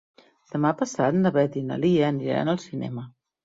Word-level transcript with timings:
Demà 0.53 0.71
passat 0.79 1.19
na 1.19 1.33
Beth 1.37 1.59
i 1.63 1.65
na 1.67 1.79
Lia 1.87 2.11
aniran 2.11 2.53
al 2.57 2.61
cinema. 2.69 3.09